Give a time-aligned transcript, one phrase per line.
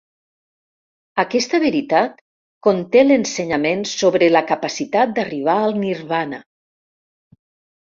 [1.23, 2.17] Aquesta veritat
[2.69, 6.47] conté l'ensenyament sobre la capacitat d'arribar al Nirvana